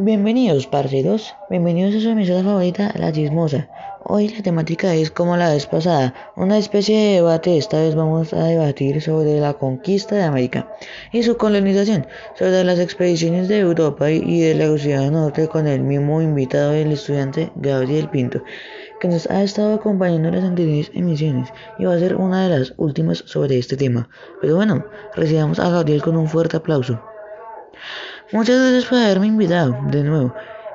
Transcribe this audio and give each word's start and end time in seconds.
Bienvenidos, 0.00 0.68
parceros. 0.68 1.34
Bienvenidos 1.50 1.96
a 1.96 2.00
su 2.00 2.10
emisora 2.10 2.44
favorita, 2.44 2.94
La 2.96 3.10
Chismosa. 3.10 3.68
Hoy 4.04 4.28
la 4.28 4.44
temática 4.44 4.94
es 4.94 5.10
como 5.10 5.36
la 5.36 5.50
vez 5.50 5.66
pasada, 5.66 6.14
una 6.36 6.56
especie 6.56 6.96
de 6.96 7.14
debate. 7.14 7.58
Esta 7.58 7.80
vez 7.80 7.96
vamos 7.96 8.32
a 8.32 8.44
debatir 8.44 9.02
sobre 9.02 9.40
la 9.40 9.54
conquista 9.54 10.14
de 10.14 10.22
América 10.22 10.72
y 11.10 11.24
su 11.24 11.36
colonización, 11.36 12.06
sobre 12.36 12.62
las 12.62 12.78
expediciones 12.78 13.48
de 13.48 13.58
Europa 13.58 14.08
y 14.08 14.38
de 14.38 14.54
la 14.54 14.70
Oceanía 14.70 15.10
Norte 15.10 15.48
con 15.48 15.66
el 15.66 15.80
mismo 15.80 16.22
invitado, 16.22 16.74
el 16.74 16.92
estudiante 16.92 17.50
Gabriel 17.56 18.08
Pinto, 18.08 18.40
que 19.00 19.08
nos 19.08 19.28
ha 19.28 19.42
estado 19.42 19.74
acompañando 19.74 20.28
en 20.28 20.36
las 20.36 20.44
anteriores 20.44 20.92
emisiones 20.94 21.52
y 21.80 21.86
va 21.86 21.94
a 21.94 21.98
ser 21.98 22.14
una 22.14 22.48
de 22.48 22.56
las 22.56 22.72
últimas 22.76 23.24
sobre 23.26 23.58
este 23.58 23.76
tema. 23.76 24.08
Pero 24.40 24.54
bueno, 24.54 24.84
recibamos 25.16 25.58
a 25.58 25.70
Gabriel 25.70 26.02
con 26.02 26.16
un 26.16 26.28
fuerte 26.28 26.56
aplauso. 26.56 27.00
Muchas 28.30 28.60
gracias 28.60 28.84
por 28.84 28.98
haberme 28.98 29.26
invitado 29.26 29.74
de 29.86 30.02
nuevo. 30.02 30.34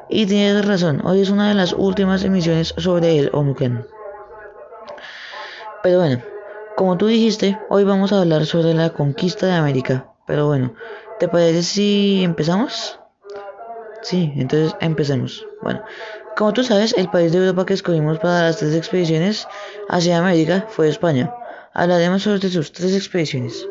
Y 0.09 0.25
tienes 0.25 0.65
razón, 0.65 1.01
hoy 1.05 1.21
es 1.21 1.29
una 1.29 1.49
de 1.49 1.53
las 1.53 1.73
últimas 1.73 2.23
emisiones 2.23 2.73
sobre 2.77 3.19
el 3.19 3.29
Onuken. 3.31 3.85
Pero 5.83 5.99
bueno, 5.99 6.23
como 6.75 6.97
tú 6.97 7.05
dijiste, 7.05 7.59
hoy 7.69 7.83
vamos 7.83 8.11
a 8.11 8.21
hablar 8.21 8.47
sobre 8.47 8.73
la 8.73 8.89
conquista 8.89 9.45
de 9.45 9.53
América. 9.53 10.07
Pero 10.25 10.47
bueno, 10.47 10.73
¿te 11.19 11.27
parece 11.27 11.61
si 11.61 12.23
empezamos? 12.23 12.99
Sí, 14.01 14.33
entonces 14.35 14.75
empecemos. 14.79 15.45
Bueno, 15.61 15.83
como 16.35 16.53
tú 16.53 16.63
sabes, 16.63 16.95
el 16.97 17.09
país 17.11 17.31
de 17.31 17.37
Europa 17.37 17.67
que 17.67 17.75
escogimos 17.75 18.17
para 18.17 18.41
las 18.41 18.57
tres 18.57 18.73
expediciones 18.75 19.47
hacia 19.89 20.17
América 20.17 20.65
fue 20.69 20.89
España. 20.89 21.31
Hablaremos 21.73 22.23
sobre 22.23 22.49
sus 22.49 22.71
tres 22.71 22.95
expediciones. 22.95 23.67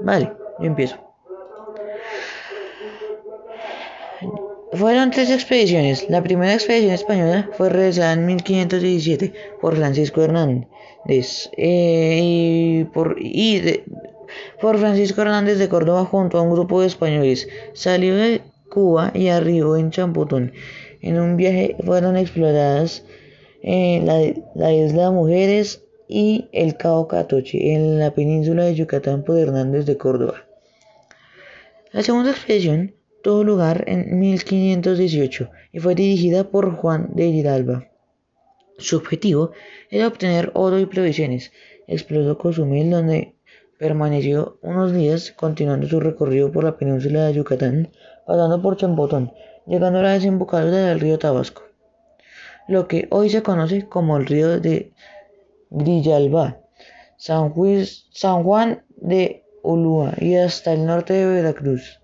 Vale, 0.00 0.32
yo 0.60 0.66
empiezo. 0.66 1.03
Fueron 4.74 5.12
tres 5.12 5.30
expediciones. 5.30 6.10
La 6.10 6.20
primera 6.20 6.52
expedición 6.52 6.92
española 6.92 7.48
fue 7.52 7.68
realizada 7.68 8.14
en 8.14 8.26
1517 8.26 9.32
por 9.60 9.76
Francisco 9.76 10.20
Hernández 10.22 10.66
eh, 11.56 12.20
y, 12.20 12.84
por, 12.92 13.16
por 14.60 14.78
Francisco 14.78 15.22
Hernández 15.22 15.58
de 15.58 15.68
Córdoba 15.68 16.04
junto 16.04 16.38
a 16.38 16.42
un 16.42 16.50
grupo 16.50 16.80
de 16.80 16.88
españoles. 16.88 17.46
Salió 17.72 18.16
de 18.16 18.42
Cuba 18.68 19.12
y 19.14 19.28
arribó 19.28 19.76
en 19.76 19.92
Champotón. 19.92 20.52
En 21.00 21.20
un 21.20 21.36
viaje 21.36 21.76
fueron 21.84 22.16
exploradas 22.16 23.04
eh, 23.62 24.02
la, 24.04 24.22
la 24.56 24.72
isla 24.72 25.12
Mujeres 25.12 25.84
y 26.08 26.48
el 26.50 26.76
Cabo 26.76 27.06
Catoche 27.06 27.74
en 27.74 28.00
la 28.00 28.12
península 28.12 28.64
de 28.64 28.74
Yucatán 28.74 29.22
por 29.22 29.38
Hernández 29.38 29.86
de 29.86 29.96
Córdoba. 29.96 30.46
La 31.92 32.02
segunda 32.02 32.32
expedición 32.32 32.92
tuvo 33.24 33.42
lugar 33.42 33.84
en 33.86 34.20
1518 34.20 35.50
y 35.72 35.78
fue 35.80 35.94
dirigida 35.94 36.50
por 36.50 36.76
Juan 36.76 37.08
de 37.14 37.26
Hidalgo. 37.28 37.84
Su 38.76 38.98
objetivo 38.98 39.52
era 39.90 40.08
obtener 40.08 40.50
oro 40.52 40.78
y 40.78 40.84
provisiones. 40.84 41.50
Exploró 41.86 42.36
Cozumel 42.36 42.90
donde 42.90 43.34
permaneció 43.78 44.58
unos 44.60 44.92
días 44.92 45.32
continuando 45.32 45.88
su 45.88 46.00
recorrido 46.00 46.52
por 46.52 46.64
la 46.64 46.76
península 46.76 47.24
de 47.24 47.32
Yucatán, 47.32 47.90
pasando 48.26 48.60
por 48.60 48.76
Champotón, 48.76 49.32
llegando 49.66 50.00
a 50.00 50.02
la 50.02 50.12
desembocadura 50.12 50.76
del 50.76 51.00
río 51.00 51.18
Tabasco, 51.18 51.62
lo 52.68 52.86
que 52.88 53.08
hoy 53.10 53.30
se 53.30 53.42
conoce 53.42 53.88
como 53.88 54.18
el 54.18 54.26
río 54.26 54.60
de 54.60 54.92
Grillalba, 55.70 56.60
San, 57.16 57.54
San 58.10 58.42
Juan 58.42 58.84
de 58.96 59.44
Ulúa 59.62 60.12
y 60.20 60.36
hasta 60.36 60.74
el 60.74 60.84
norte 60.84 61.14
de 61.14 61.26
Veracruz. 61.26 62.00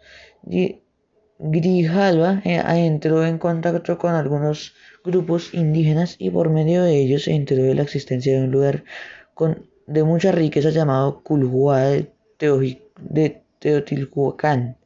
Grijalva 1.42 2.42
eh, 2.44 2.62
entró 2.84 3.24
en 3.24 3.38
contacto 3.38 3.96
con 3.96 4.14
algunos 4.14 4.74
grupos 5.02 5.54
indígenas 5.54 6.16
y 6.18 6.28
por 6.28 6.50
medio 6.50 6.82
de 6.82 6.98
ellos 6.98 7.24
se 7.24 7.32
enteró 7.32 7.62
de 7.62 7.74
la 7.74 7.82
existencia 7.82 8.34
de 8.34 8.44
un 8.44 8.50
lugar 8.50 8.84
de 9.86 10.04
mucha 10.04 10.32
riqueza 10.32 10.68
llamado 10.68 11.22
Culhuá 11.22 11.86
de, 12.38 13.42
Teotihuacán. 13.58 14.76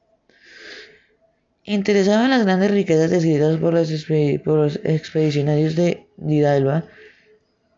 Interesado 1.65 2.25
en 2.25 2.31
las 2.31 2.45
grandes 2.45 2.71
riquezas 2.71 3.11
descritas 3.11 3.57
por 3.57 3.75
los, 3.75 4.81
expedicionarios 4.85 5.75
de 5.75 6.07
Didalba, 6.17 6.85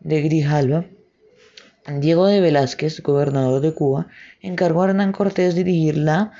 de 0.01 0.21
Grijalva, 0.21 0.85
Diego 1.87 2.27
de 2.27 2.41
Velázquez, 2.41 3.01
gobernador 3.01 3.61
de 3.61 3.73
Cuba, 3.73 4.07
encargó 4.41 4.83
a 4.83 4.89
Hernán 4.89 5.13
Cortés 5.13 5.55
dirigir 5.55 5.97
la 5.97 6.33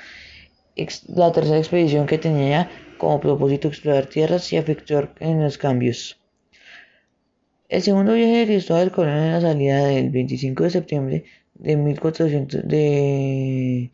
la 1.08 1.32
tercera 1.32 1.58
expedición 1.58 2.06
que 2.06 2.18
tenía 2.18 2.70
como 2.98 3.20
propósito 3.20 3.68
explorar 3.68 4.06
tierras 4.08 4.52
y 4.54 4.58
efectuar 4.58 5.14
en 5.20 5.44
los 5.44 5.58
cambios. 5.58 6.20
El 7.70 7.82
segundo 7.82 8.14
viaje 8.14 8.38
de 8.38 8.46
Cristóbal 8.46 8.92
Colón 8.92 9.18
en 9.18 9.32
la 9.34 9.42
salida 9.42 9.86
del 9.88 10.10
25 10.10 10.64
de 10.64 10.70
septiembre 10.70 11.24
de, 11.56 11.76
1400, 11.76 12.68
de 12.68 13.92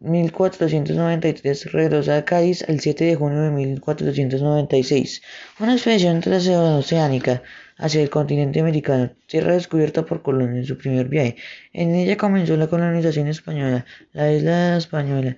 1493 0.00 1.72
regresó 1.72 2.12
a 2.12 2.24
Cádiz 2.24 2.62
el 2.68 2.80
7 2.80 3.04
de 3.04 3.16
junio 3.16 3.42
de 3.42 3.50
1496. 3.50 5.22
Una 5.58 5.72
expedición 5.74 6.20
transoceánica 6.20 7.42
hacia 7.76 8.02
el 8.02 8.10
continente 8.10 8.60
americano, 8.60 9.12
tierra 9.26 9.52
descubierta 9.52 10.04
por 10.04 10.22
Colón 10.22 10.56
en 10.56 10.64
su 10.64 10.78
primer 10.78 11.08
viaje. 11.08 11.36
En 11.72 11.94
ella 11.94 12.16
comenzó 12.16 12.56
la 12.56 12.68
colonización 12.68 13.28
española. 13.28 13.84
La 14.12 14.32
isla 14.32 14.76
española 14.76 15.36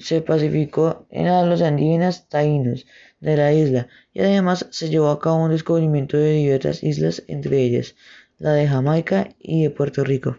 se 0.00 0.20
pacificó 0.20 1.06
a 1.12 1.42
los 1.44 1.60
indígenas 1.60 2.28
taínos 2.28 2.86
de 3.20 3.36
la 3.36 3.52
isla 3.52 3.88
y 4.12 4.20
además 4.20 4.66
se 4.70 4.88
llevó 4.88 5.10
a 5.10 5.20
cabo 5.20 5.44
un 5.44 5.50
descubrimiento 5.50 6.16
de 6.16 6.32
diversas 6.32 6.82
islas, 6.82 7.22
entre 7.26 7.62
ellas 7.62 7.94
la 8.38 8.52
de 8.52 8.68
Jamaica 8.68 9.28
y 9.38 9.64
de 9.64 9.70
Puerto 9.70 10.04
Rico. 10.04 10.38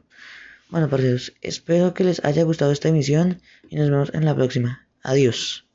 Bueno, 0.69 0.89
parceros, 0.89 1.33
espero 1.41 1.93
que 1.93 2.03
les 2.03 2.23
haya 2.23 2.43
gustado 2.43 2.71
esta 2.71 2.89
emisión 2.89 3.41
y 3.69 3.75
nos 3.75 3.89
vemos 3.89 4.13
en 4.13 4.25
la 4.25 4.35
próxima. 4.35 4.87
Adiós. 5.03 5.68